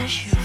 [0.00, 0.39] session.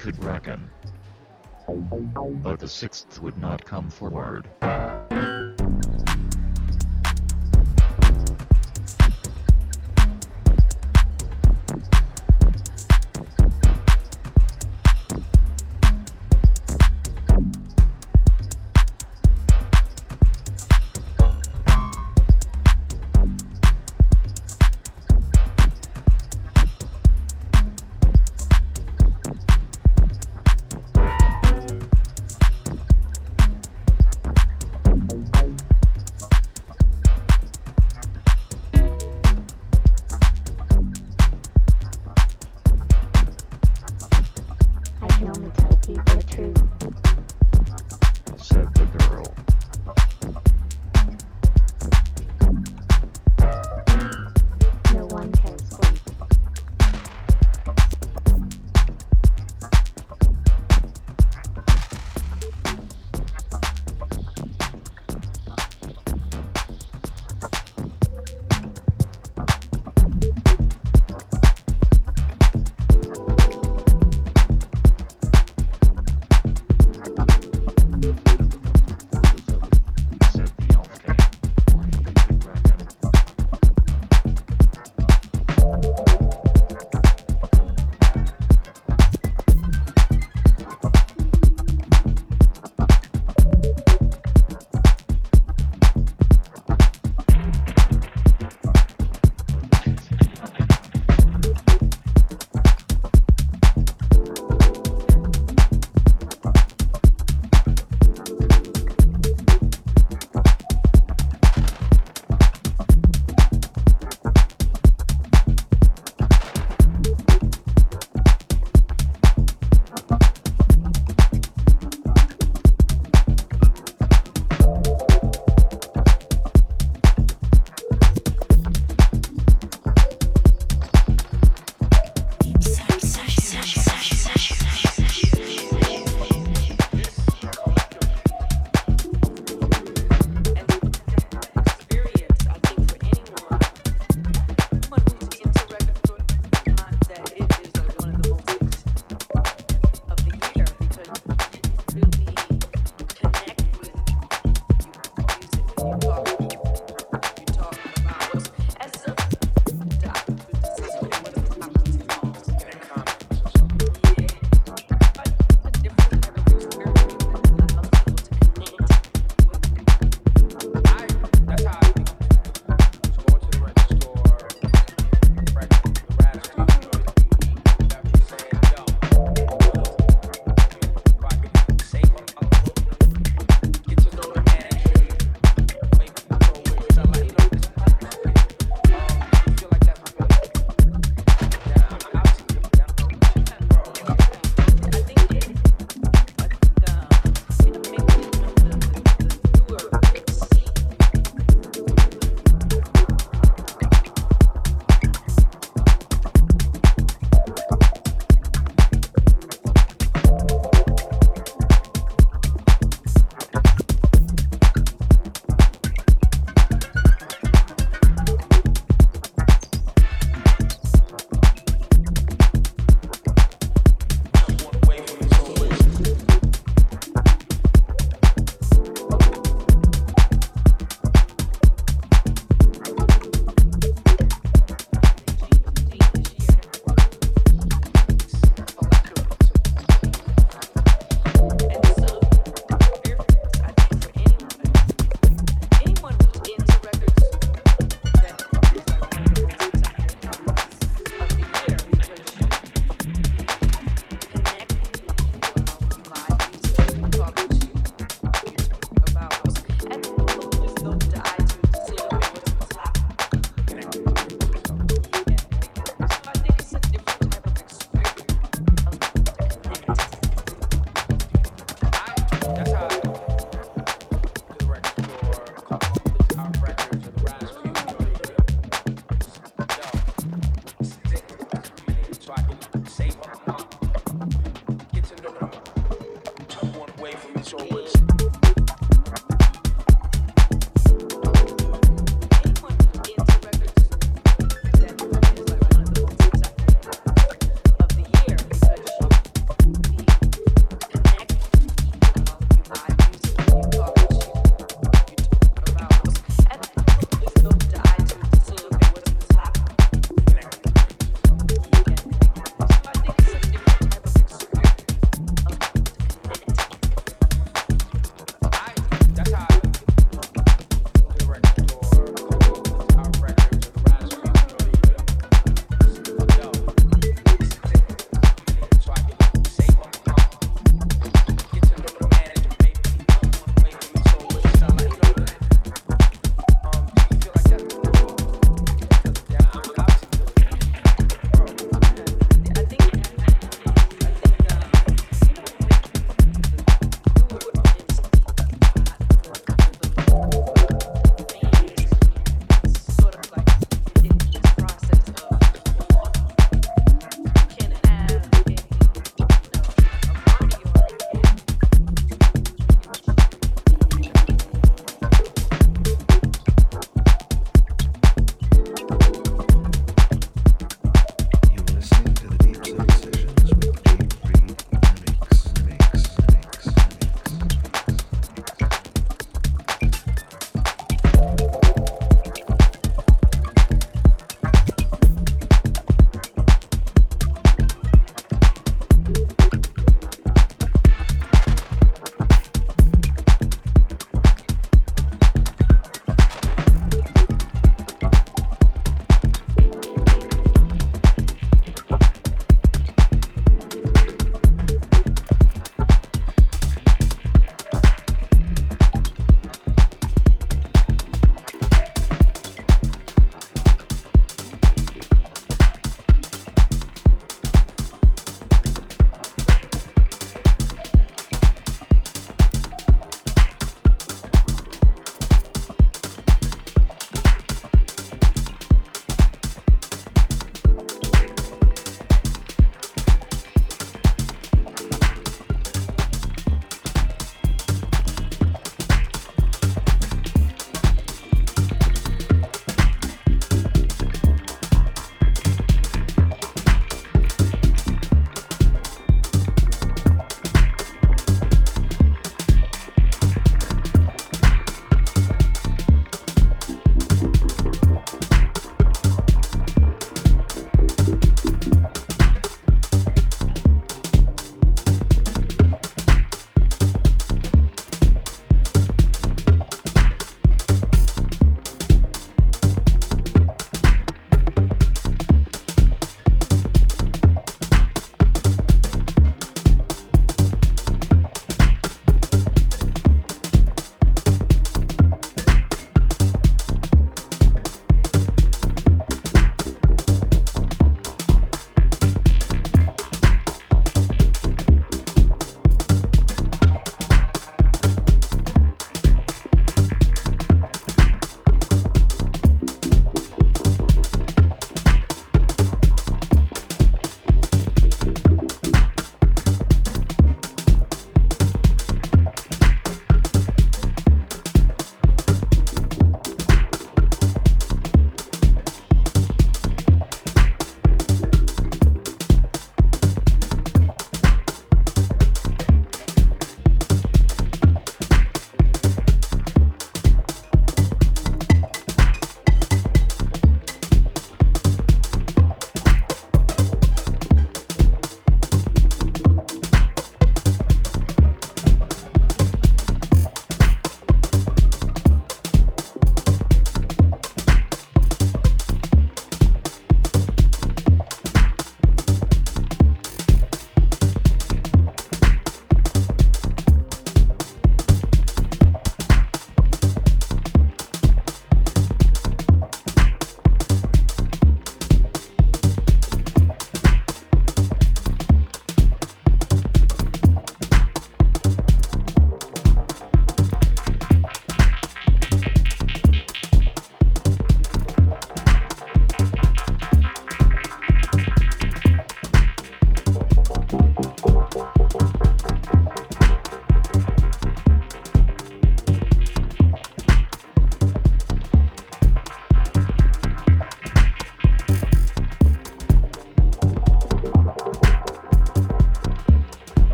[0.00, 0.70] Could reckon.
[1.68, 4.48] But the sixth would not come forward.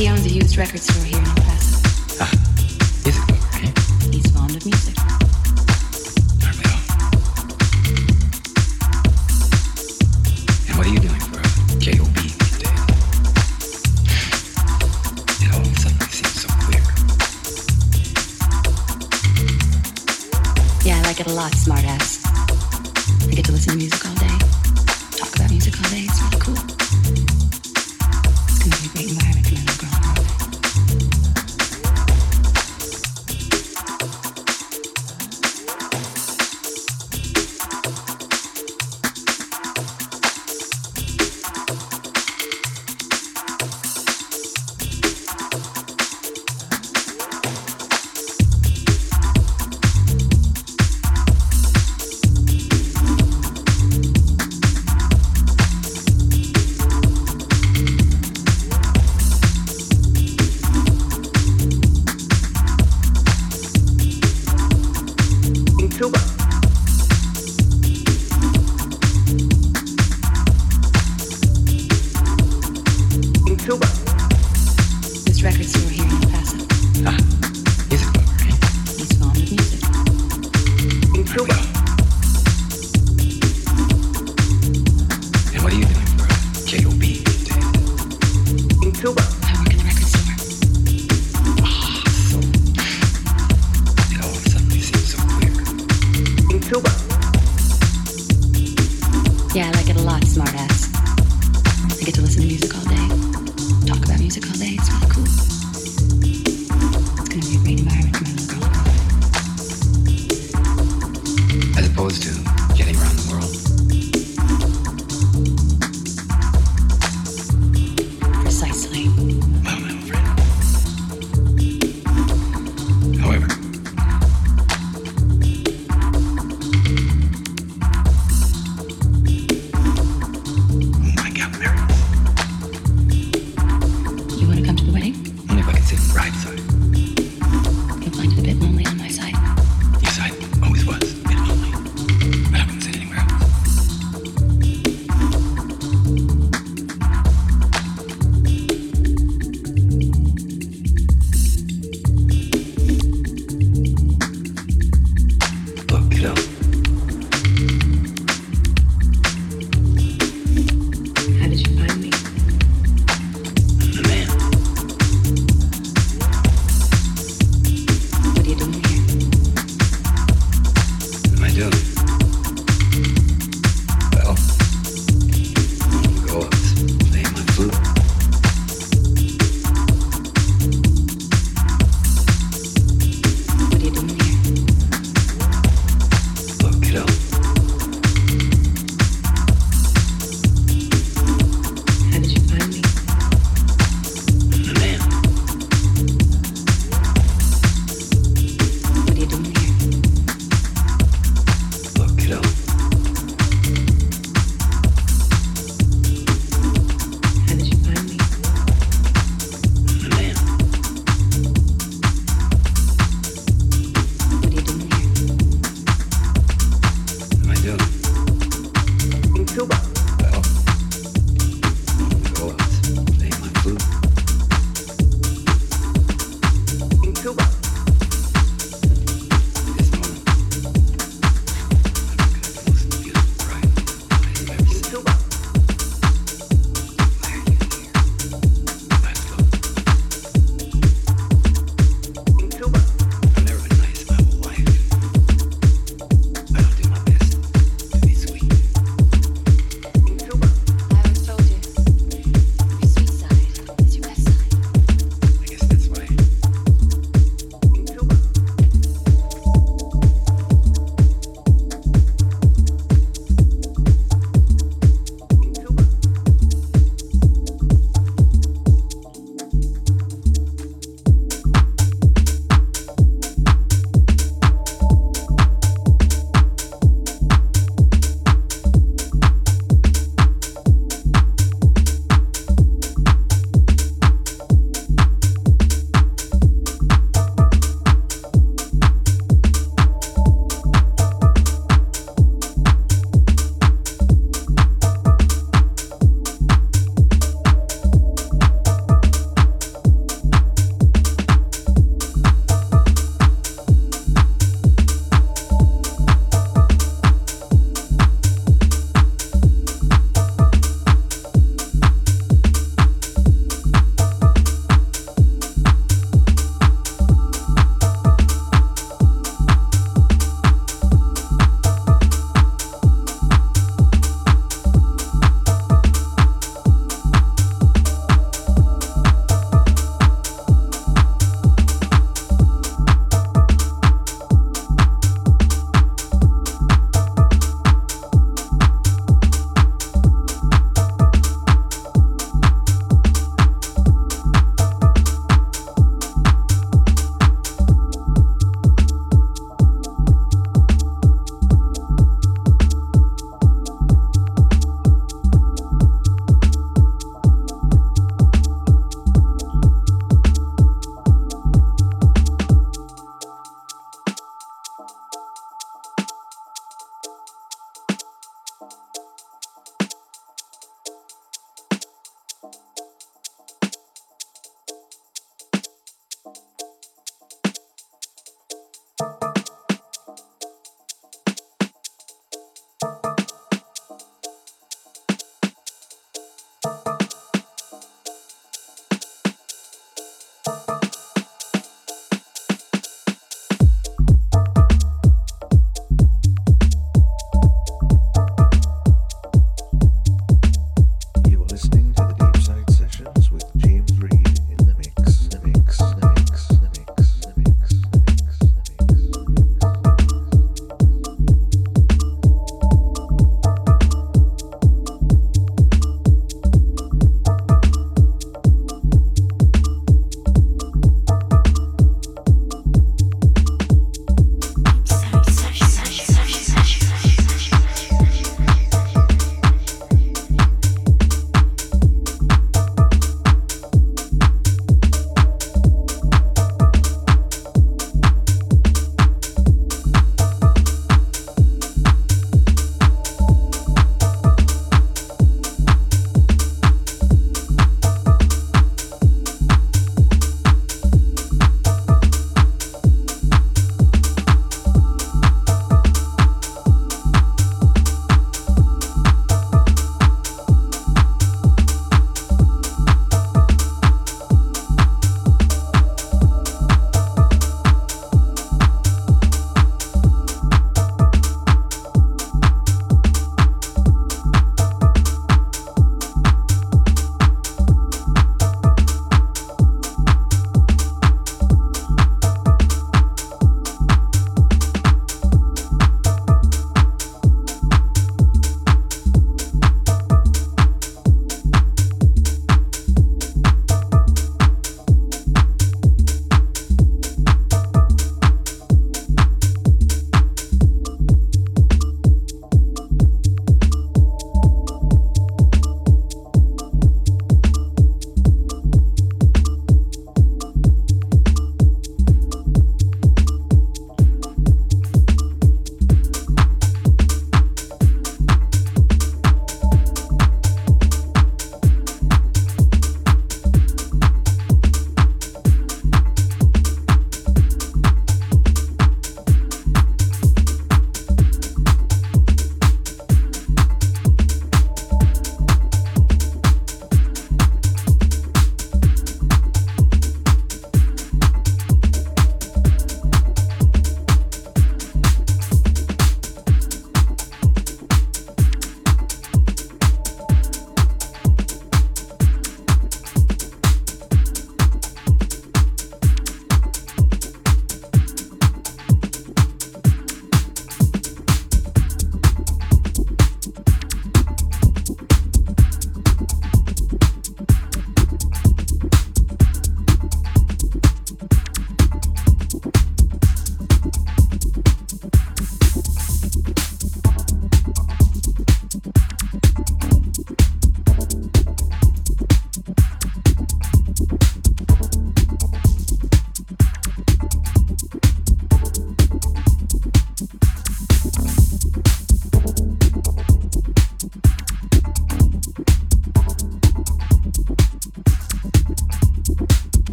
[0.00, 1.76] He owns a used record store here in El Paso.
[2.22, 2.32] Ah,
[3.04, 3.30] is it?
[3.52, 3.70] Okay.
[4.10, 4.96] He's fond of music.
[6.42, 6.80] Aren't we all?
[10.68, 12.18] And what are you doing for a J.O.B.
[12.18, 12.80] these days?
[15.42, 16.82] It all of a sudden seems so clear.
[20.82, 22.09] Yeah, I like it a lot, smartass.